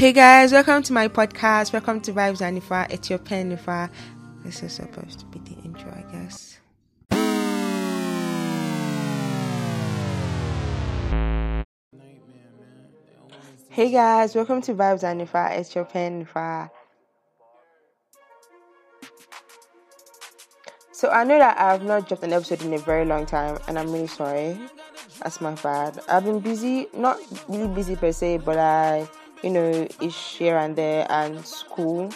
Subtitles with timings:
[0.00, 1.74] Hey guys, welcome to my podcast.
[1.74, 2.90] Welcome to Vibes and Nifa.
[2.90, 3.90] It's your pen Nifa.
[4.42, 6.58] This is supposed to be the intro, I guess.
[13.68, 15.58] Hey guys, welcome to Vibes and Nifa.
[15.58, 16.70] It's your pen Nifa.
[20.92, 23.58] So I know that I have not dropped an episode in a very long time,
[23.68, 24.58] and I'm really sorry.
[25.22, 26.00] That's my bad.
[26.08, 29.06] I've been busy, not really busy per se, but I
[29.42, 32.10] you know, ish here and there and school.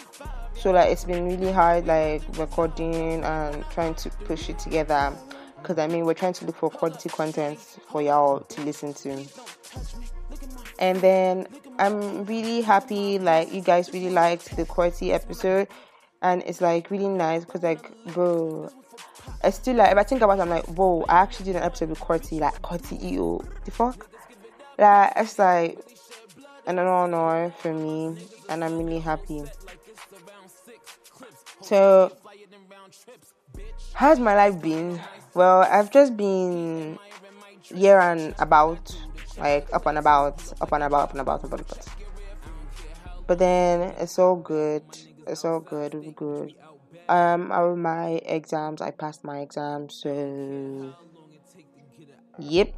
[0.55, 5.13] So like it's been really hard like recording and trying to push it together
[5.61, 7.59] because I mean we're trying to look for quality content
[7.91, 9.25] for y'all to listen to.
[10.79, 15.67] And then I'm really happy like you guys really liked the quality episode
[16.21, 18.69] and it's like really nice because like bro
[19.43, 21.63] I still like if I think about it I'm like whoa I actually did an
[21.63, 24.07] episode with Korty like Korty EO the fuck
[24.77, 25.79] like it's like
[26.67, 28.17] and an honor for me,
[28.49, 29.43] and I'm really happy.
[31.61, 32.11] So,
[33.93, 34.99] how's my life been?
[35.33, 36.97] Well, I've just been
[37.63, 38.95] here and about,
[39.37, 41.87] like up and about, up and about, up and about, up and about.
[43.27, 44.83] But then it's all good.
[45.27, 45.95] It's all good.
[45.95, 46.53] It's good.
[47.09, 48.81] Um, I my exams.
[48.81, 50.93] I passed my exams, so
[52.39, 52.73] yep.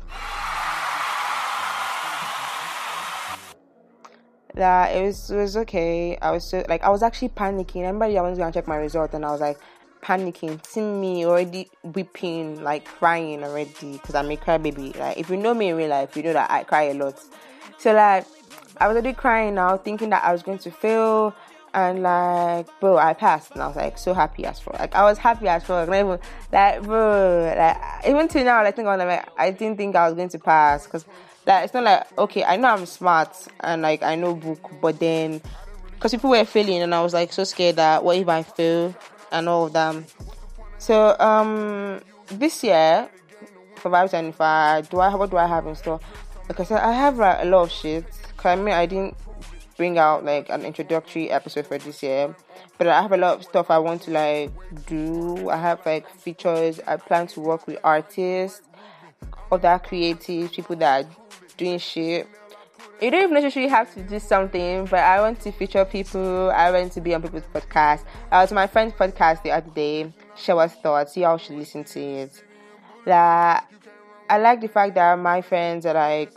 [4.58, 6.18] That it was it was okay.
[6.22, 7.84] I was so like I was actually panicking.
[7.84, 9.60] Everybody I was gonna check my result and I was like
[10.02, 14.98] panicking, seeing me already weeping, like crying already because I'm a crybaby.
[14.98, 17.20] Like if you know me in real life, you know that I cry a lot.
[17.78, 18.26] So like
[18.80, 21.34] I was already crying now, thinking that I was going to fail.
[21.78, 24.80] And like, bro, I passed, and I was like so happy as fuck.
[24.80, 25.88] Like I was happy as fuck.
[25.88, 30.16] Like, bro, like even till now, like think on like I didn't think I was
[30.16, 31.06] going to pass because
[31.46, 34.98] like it's not like okay, I know I'm smart and like I know book, but
[34.98, 35.40] then
[35.92, 38.96] because people were failing and I was like so scared that what if I fail
[39.32, 40.08] and all of them.
[40.80, 43.08] So um this year
[43.76, 46.00] for vibes and I do I what do I have in store?
[46.48, 48.04] Because I have like, a lot of shit.
[48.36, 49.16] Cause I mean I didn't
[49.78, 52.36] bring out like an introductory episode for this year,
[52.78, 54.52] but I have a lot of stuff I want to like
[54.88, 55.50] do.
[55.50, 56.80] I have like features.
[56.86, 58.62] I plan to work with artists,
[59.52, 61.10] other creatives, people that are
[61.56, 62.28] doing shit.
[63.02, 66.50] You don't even necessarily have to do something, but I want to feature people.
[66.50, 68.04] I want to be on people's podcast.
[68.32, 70.12] I was on my friend's podcast the other day.
[70.36, 71.16] Share us thoughts.
[71.16, 72.44] You all should listen to it.
[73.06, 73.70] That
[74.30, 76.32] I like the fact that my friends are like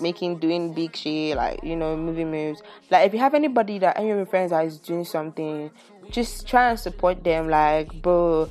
[0.00, 2.62] making doing big shit, like you know, movie moves.
[2.90, 5.70] Like if you have anybody that any of your friends that is doing something,
[6.10, 7.48] just try and support them.
[7.48, 8.48] Like, bro,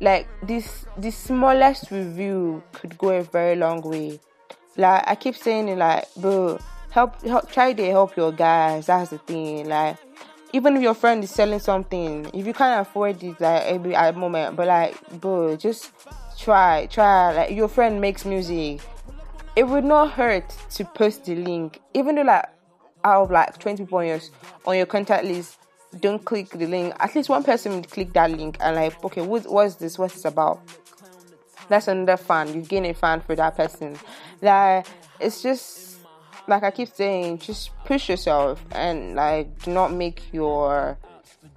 [0.00, 4.20] like this, the smallest review could go a very long way.
[4.76, 6.58] Like I keep saying it, like, bro,
[6.90, 8.86] help, help, try to help your guys.
[8.86, 9.68] That's the thing.
[9.68, 9.96] Like,
[10.52, 13.62] even if your friend is selling something, if you can't afford it, like
[13.94, 15.92] at moment, but like, bro, just
[16.38, 17.34] try, try.
[17.34, 18.80] Like your friend makes music,
[19.54, 22.46] it would not hurt to post the link, even though like
[23.04, 24.20] out of like twenty people on your
[24.66, 25.58] on your contact list
[26.00, 26.94] don't click the link.
[27.00, 29.98] At least one person would click that link and like, okay, what, what's this?
[29.98, 30.60] What's this about?
[31.68, 32.54] That's another fan.
[32.54, 33.98] You gain a fan for that person.
[34.40, 34.86] Like
[35.20, 35.98] it's just
[36.46, 40.98] like I keep saying, just push yourself and like do not make your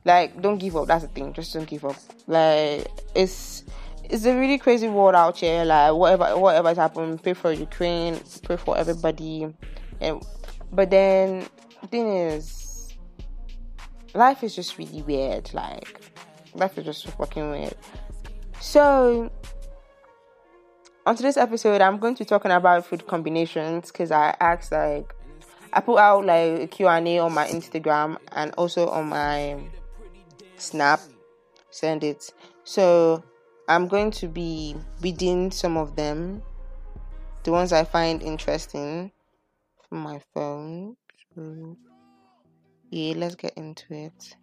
[0.05, 0.87] like don't give up.
[0.87, 1.33] That's the thing.
[1.33, 1.95] Just don't give up.
[2.27, 3.63] Like it's
[4.09, 5.63] it's a really crazy world out here.
[5.63, 9.53] Like whatever whatever's happened, pray for Ukraine, pray for everybody.
[10.01, 10.23] And
[10.71, 11.47] but then
[11.89, 12.95] thing is,
[14.13, 15.53] life is just really weird.
[15.53, 16.01] Like
[16.55, 17.75] life is just fucking weird.
[18.59, 19.31] So
[21.05, 25.15] on today's episode, I'm going to be talking about food combinations because I asked like
[25.71, 29.57] I put out like a Q&A on my Instagram and also on my
[30.57, 30.99] Snap.
[31.69, 32.33] Send it.
[32.63, 33.23] So
[33.69, 36.41] I'm going to be reading some of them,
[37.43, 39.11] the ones I find interesting
[39.87, 40.97] from my phone.
[41.35, 41.77] So
[42.89, 44.35] yeah, let's get into it.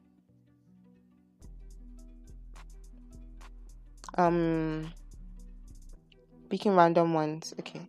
[4.17, 4.93] Um
[6.49, 7.53] Picking random ones.
[7.59, 7.81] Okay.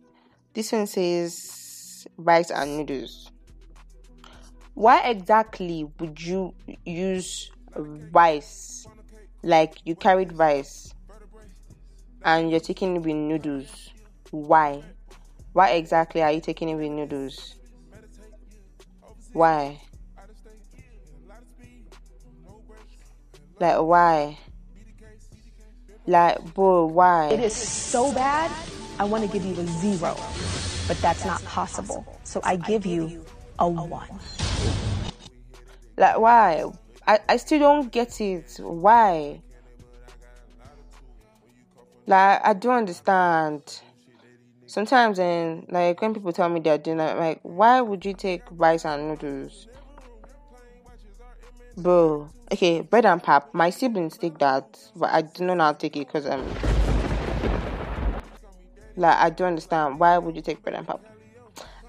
[0.54, 3.30] This one says rice and noodles.
[4.74, 6.52] Why exactly would you
[6.84, 8.88] use rice?
[9.44, 10.94] Like you carried rice
[12.24, 13.90] and you're taking it with noodles.
[14.30, 14.82] Why?
[15.52, 17.54] Why exactly are you taking it with noodles?
[19.32, 19.80] Why?
[23.60, 24.38] Like why?
[26.06, 27.28] Like, bro, why?
[27.30, 28.50] It is so bad,
[28.98, 30.16] I want to give you a zero,
[30.86, 32.06] but that's not possible.
[32.24, 33.24] So I give you
[33.58, 34.08] a one.
[35.96, 36.64] Like why?
[37.06, 38.58] I, I still don't get it.
[38.62, 39.42] Why?
[42.08, 43.80] Like I don't understand.
[44.64, 48.42] Sometimes and like when people tell me they're doing that, like why would you take
[48.50, 49.66] rice and noodles?
[51.76, 53.52] Bro, okay, bread and pap.
[53.52, 56.54] My siblings take that, but I do not to take it because I'm um,
[58.96, 61.00] like I don't understand why would you take bread and pap.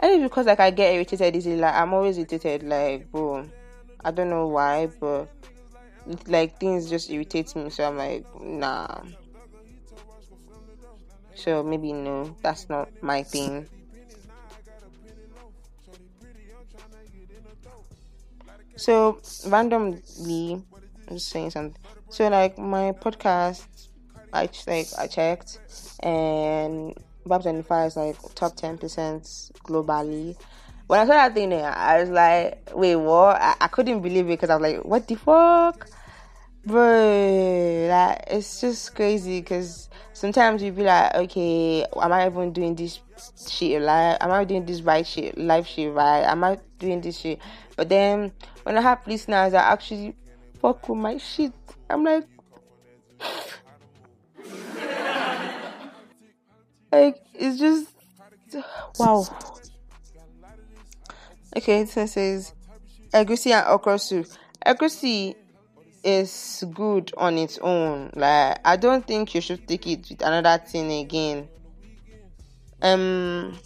[0.02, 1.56] And it's because like I get irritated easily.
[1.56, 2.64] Like I'm always irritated.
[2.64, 3.50] Like bro,
[4.04, 5.30] I don't know why, but
[6.28, 7.70] like things just irritate me.
[7.70, 9.02] So I'm like nah.
[11.40, 13.66] So maybe no, that's not my thing.
[18.76, 20.62] So randomly,
[21.08, 21.82] I'm just saying something.
[22.10, 23.66] So like my podcast,
[24.34, 25.60] I like I checked,
[26.04, 26.94] and
[27.26, 29.24] Bob Twenty Five is like top ten percent
[29.64, 30.36] globally.
[30.88, 33.40] When I saw that thing, there, I was like, wait, what?
[33.40, 35.88] I, I couldn't believe it because I was like, what the fuck?
[36.66, 39.90] bro like it's just crazy because
[40.20, 43.00] sometimes you be like okay am i even doing this
[43.50, 46.24] shit like am i doing this right shit life shit right?
[46.24, 47.40] Am i doing this shit?
[47.78, 48.34] But then
[48.64, 50.14] when i have listeners that actually
[50.62, 51.54] fuck with my shit
[51.90, 52.28] i'm like
[56.92, 57.88] like it's just
[58.98, 59.26] wow.
[61.56, 62.54] Okay it says
[63.14, 64.28] egusi and okra soup.
[64.66, 65.36] Egusi
[66.04, 68.12] is good on its own.
[68.16, 71.48] Like I don't think you should take it with another thing again.
[72.82, 73.58] Um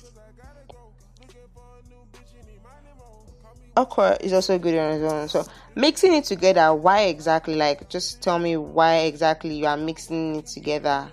[3.76, 5.28] okra is also good on its own.
[5.30, 5.46] So
[5.76, 7.56] mixing it together, why exactly?
[7.56, 11.12] Like just tell me why exactly you are mixing it together.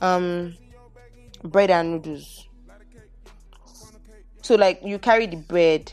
[0.00, 0.56] Um
[1.42, 2.46] bread and noodles.
[4.42, 5.92] So like you carry the bread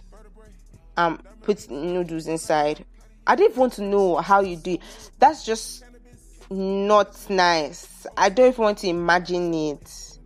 [0.98, 2.86] um put noodles inside.
[3.28, 4.82] I don't want to know how you do it.
[5.20, 5.84] That's just
[6.50, 8.06] not nice.
[8.18, 10.20] I don't even want to imagine it.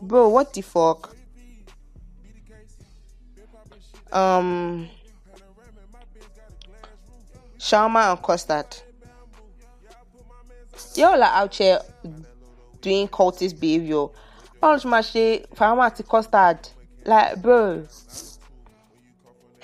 [0.00, 1.14] Bro, what the fuck?
[4.12, 4.88] Um
[7.58, 8.76] shawarma and custard.
[10.94, 11.80] Y'all are out here
[12.80, 14.06] doing cultist behavior.
[14.62, 16.68] All my shit, shawarma and custard.
[17.04, 17.86] Like, bro,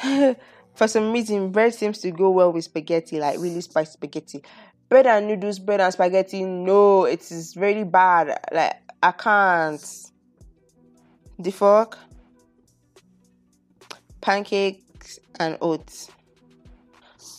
[0.75, 4.43] for some reason, bread seems to go well with spaghetti, like really spicy spaghetti.
[4.89, 8.39] Bread and noodles, bread and spaghetti, no, it is really bad.
[8.53, 9.85] Like, I can't.
[11.39, 11.99] The fuck?
[14.21, 16.11] Pancakes and oats.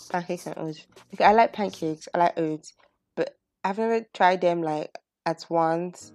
[0.10, 0.86] Pancakes and oats.
[1.14, 2.74] Okay, I like pancakes, I like oats,
[3.16, 4.96] but I've never tried them like
[5.26, 6.14] at once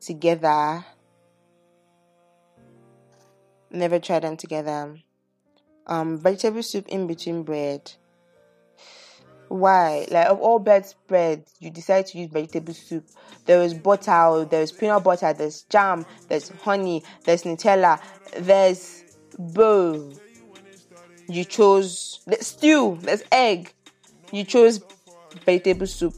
[0.00, 0.84] together.
[3.70, 4.96] Never tried them together
[5.86, 7.92] um vegetable soup in between bread.
[9.48, 10.06] Why?
[10.10, 13.04] Like of all bread bread you decide to use vegetable soup.
[13.46, 18.00] There is butter there's peanut butter there's jam there's honey there's nutella
[18.38, 19.02] there's
[19.38, 20.12] bow
[21.28, 23.72] you chose stew there's egg.
[24.32, 24.80] You chose
[25.44, 26.14] vegetable soup.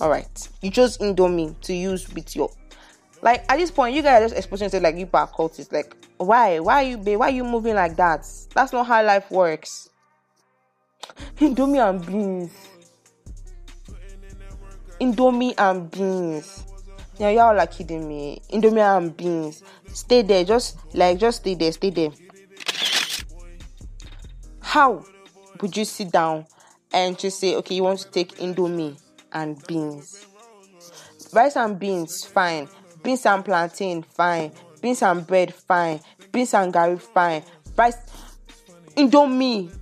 [0.00, 2.50] All right you chose indomie to use with your
[3.20, 5.96] like at this point you guys are just exposing yourself like you are cultists like
[6.16, 6.60] why?
[6.60, 7.18] Why you babe?
[7.18, 8.26] Why you moving like that?
[8.54, 9.90] That's not how life works.
[11.36, 12.52] Indomie and beans.
[15.00, 16.64] Indomie and beans.
[17.18, 18.40] Yeah, y'all are kidding me.
[18.50, 19.62] Indomie and beans.
[19.92, 20.44] Stay there.
[20.44, 21.72] Just like just stay there.
[21.72, 22.10] Stay there.
[24.60, 25.04] How
[25.60, 26.46] would you sit down
[26.92, 29.00] and just say, okay, you want to take Indomie
[29.32, 30.26] and beans?
[31.32, 32.68] Rice and beans, fine.
[33.02, 34.52] Beans and plantain, fine
[34.84, 35.98] beans and bread fine.
[36.30, 37.42] Beans and garri fine.
[37.74, 37.96] Rice
[38.94, 39.74] indomie.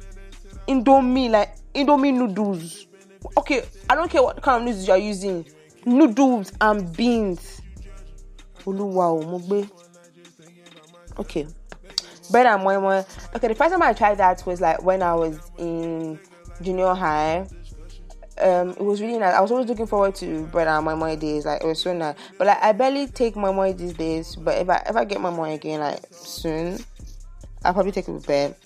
[0.68, 2.86] Indomie like indomie noodles.
[3.36, 5.44] Okay i don't care what kind of noodles you are using.
[5.84, 7.60] Noodles and beans.
[8.64, 9.66] Olúwa o mo
[11.18, 11.48] okay.
[12.30, 13.02] Bread and moi moi.
[13.34, 16.16] Okay the first time i tried that was like when i was in
[16.62, 17.44] junior high
[18.38, 19.34] um, it was really nice.
[19.34, 21.44] I was always looking forward to bread and my moi days.
[21.44, 22.16] Like it was so nice.
[22.38, 24.36] But like I barely take my moi these days.
[24.36, 26.78] But if I if I get my moi again like soon,
[27.64, 28.56] I'll probably take it with bread.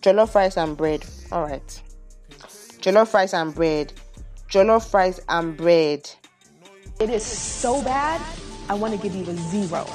[0.00, 1.04] Jollof rice and bread.
[1.32, 1.82] All right.
[2.80, 3.92] Jollof rice and bread.
[4.48, 6.08] Jollof rice and bread.
[7.00, 8.20] It is so bad.
[8.68, 9.86] I want to give you a zero,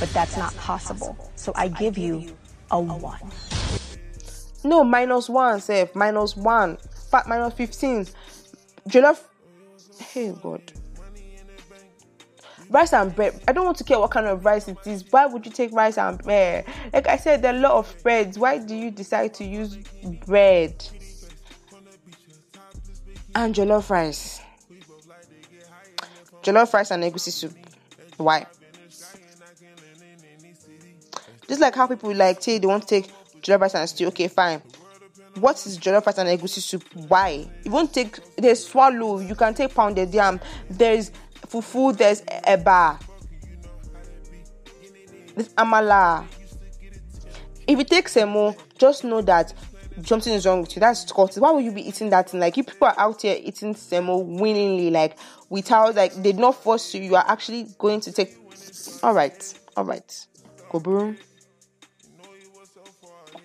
[0.00, 1.16] but that's not possible.
[1.36, 2.36] So I give you
[2.70, 3.20] a one.
[4.64, 5.94] No, minus one, Seth.
[5.94, 6.76] Minus one.
[7.10, 8.06] Fat minus 15.
[8.88, 9.20] Jollof.
[9.98, 10.62] Hey, God.
[12.70, 13.42] rice and bread.
[13.48, 15.04] I don't want to care what kind of rice it is.
[15.10, 16.66] Why would you take rice and bread?
[16.92, 18.38] Like I said, there are a lot of breads.
[18.38, 19.76] Why do you decide to use
[20.24, 20.84] bread?
[23.34, 24.40] And jollof rice.
[26.42, 27.52] Jollof rice and egusi soup.
[28.18, 28.46] Why?
[31.48, 33.10] Just like how people like say they want to take
[33.42, 34.06] jollof rice and stew.
[34.08, 34.62] Okay, fine.
[35.36, 36.84] What is jollof rice and egusi soup?
[37.08, 37.48] Why?
[37.64, 39.20] You won't take there's swallow.
[39.20, 40.40] You can take pounded yam.
[40.68, 41.12] There's
[41.46, 41.96] fufu.
[41.96, 43.00] There's eba.
[45.34, 46.26] There's amala.
[47.66, 49.54] If you take semo, just know that
[50.04, 50.80] something is wrong with you.
[50.80, 51.36] That's Scott.
[51.36, 52.32] Why would you be eating that?
[52.32, 55.16] And like you people are out here eating semo willingly, like
[55.48, 57.02] without like they did not force you.
[57.02, 58.36] You are actually going to take.
[59.02, 60.26] All right, all right.
[60.70, 61.14] Go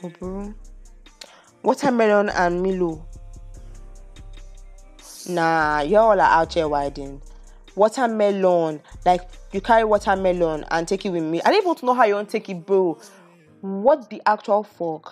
[0.02, 0.54] Go
[1.66, 3.04] Watermelon and Milo.
[5.28, 7.20] Nah, y'all are out here widen.
[7.76, 11.42] Watermelon, like you carry watermelon and take it with me.
[11.42, 13.00] I don't even know how you want to take it, bro.
[13.62, 15.12] What the actual fuck?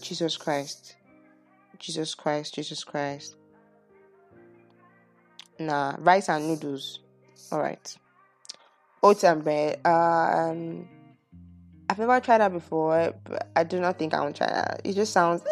[0.00, 0.96] Jesus Christ.
[1.78, 3.36] Jesus Christ, Jesus Christ.
[5.58, 7.00] Nah, rice and noodles.
[7.52, 7.98] Alright.
[9.02, 9.86] Oats and bread.
[9.86, 10.88] Um
[11.88, 14.80] I've never tried that before, but I do not think I want to try that.
[14.84, 15.42] It just sounds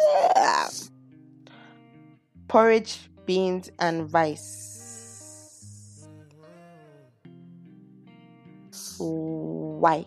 [2.47, 4.69] porridge, beans, and rice.
[8.99, 10.05] Why?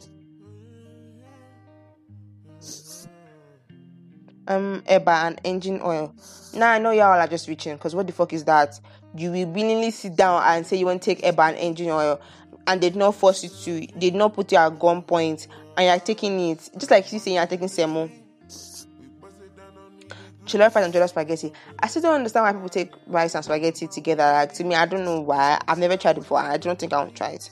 [4.49, 6.15] um eba and engine oil.
[6.55, 8.79] Now I know y'all are just reaching because what the fuck is that?
[9.17, 12.21] You will willingly sit down and say you want to take eba and engine oil
[12.67, 16.01] and they did not force you to, did not put you at gunpoint and you're
[16.01, 16.71] taking it.
[16.77, 18.11] Just like you saying you're taking semo.
[20.47, 21.53] Jollof rice and jollof spaghetti.
[21.81, 24.23] I still don't understand why people take rice and spaghetti together.
[24.23, 25.61] Like to me, I don't know why.
[25.67, 26.39] I've never tried it before.
[26.39, 27.51] I don't think I want to try it.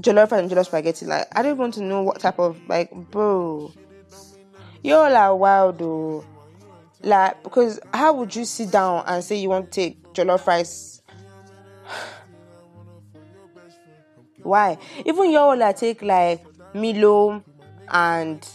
[0.00, 1.06] Jollof rice and jollof spaghetti.
[1.06, 3.72] Like I don't want to know what type of like, bro
[4.82, 6.24] You all are wild though.
[7.02, 11.02] Like because how would you sit down and say you want to take jollof rice?
[14.42, 14.78] Why?
[15.04, 17.42] Even y'all like take like Milo
[17.88, 18.46] and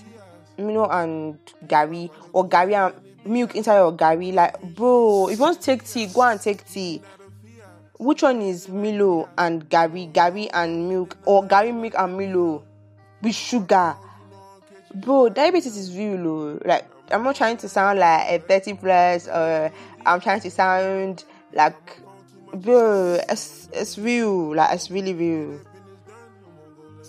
[0.58, 2.96] Milo and garri or garri and
[3.26, 4.34] milk inside your garri.
[4.34, 7.02] Like, bro, if you want to take tea, go and take tea.
[7.98, 10.12] Which one is Milo and garri?
[10.12, 12.64] garri and milk or garri milk and Milo
[13.22, 13.96] with sugar?
[14.96, 16.18] bro, diabetes is real.
[16.18, 16.62] Though.
[16.66, 19.72] Like, I'm not trying to sound like a 30 plus, or
[20.06, 21.76] I'm trying to sound like,
[22.54, 24.56] bro, it's, it's real.
[24.56, 25.60] Like, it's really real.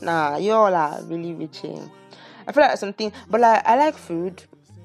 [0.03, 1.91] Nah, y'all are really reaching.
[2.47, 4.43] I feel like something, but like, I like food.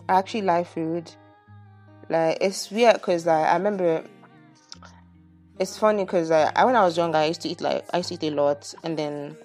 [0.10, 1.12] I actually like food.
[2.10, 4.04] Like, it's weird because, like, I remember
[5.62, 7.98] it's funny because like, I, when I was younger, I used to eat like I
[7.98, 9.38] used to eat a lot, and then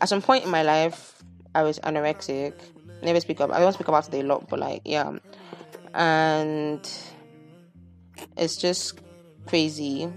[0.00, 1.22] at some point in my life,
[1.54, 2.54] I was anorexic,
[3.02, 3.52] never speak up.
[3.52, 5.16] I don't speak about it a lot, but like yeah,
[5.94, 6.90] and
[8.36, 9.00] it's just
[9.46, 10.12] crazy.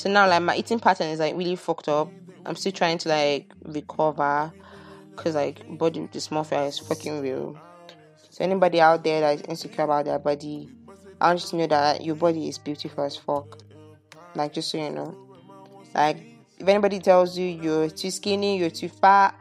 [0.00, 2.10] So now like my eating pattern is like really fucked up.
[2.46, 4.50] I'm still trying to like recover
[5.10, 7.60] because like body dysmorphia is fucking real.
[8.30, 10.70] So anybody out there that is insecure about their body,
[11.20, 13.58] I want you to know that your body is beautiful as fuck.
[14.34, 15.14] Like just so you know,
[15.94, 16.16] like
[16.58, 19.38] if anybody tells you you're too skinny, you're too fat,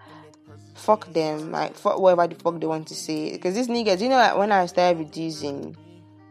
[0.76, 3.32] fuck them, like fuck whatever the fuck they want to say.
[3.32, 5.78] Because these niggas, you know, like, when I started reducing,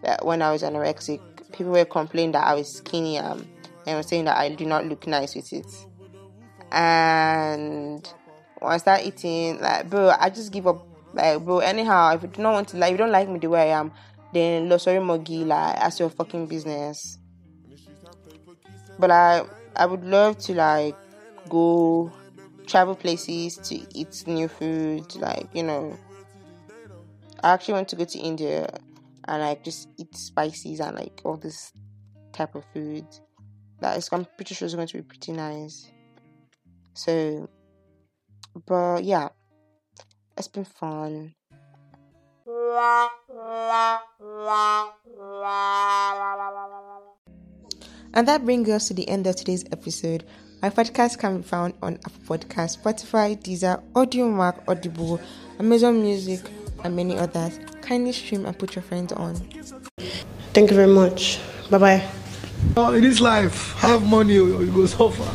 [0.02, 1.18] that when I was anorexic,
[1.52, 3.48] people were complaining that I was skinny um,
[3.88, 5.66] and saying that I do not look nice with it.
[6.70, 8.06] And
[8.58, 10.84] when I start eating, like bro, I just give up.
[11.14, 13.48] Like bro, anyhow, if you do not want to like, you don't like me the
[13.48, 13.92] way I am,
[14.32, 17.18] then lo sorry mogi, like that's your fucking business.
[18.98, 19.42] But I,
[19.76, 20.96] I would love to like
[21.48, 22.12] go
[22.66, 25.96] travel places to eat new food, like you know.
[27.42, 28.68] I actually want to go to India
[29.28, 31.72] and like just eat spices and like all this
[32.32, 33.06] type of food.
[33.80, 35.90] That is, I'm pretty sure it's going to be pretty nice.
[36.94, 37.48] So,
[38.66, 39.28] but yeah,
[40.36, 41.34] it's been fun.
[48.14, 50.24] And that brings us to the end of today's episode.
[50.60, 55.20] My podcast can be found on Apple Podcast, Spotify, Deezer, Audiomack, Audible,
[55.60, 56.40] Amazon Music,
[56.82, 57.60] and many others.
[57.80, 59.36] Kindly stream and put your friends on.
[60.52, 61.38] Thank you very much.
[61.70, 62.17] Bye bye.
[62.94, 65.24] In this life, have money you go suffer.